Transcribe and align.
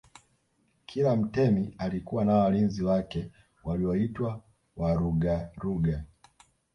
Kila 0.85 1.15
mtemi 1.15 1.75
alikuwa 1.77 2.25
na 2.25 2.33
walinzi 2.33 2.83
wake 2.83 3.31
walioitwa 3.63 4.41
Warugaruga 4.75 6.03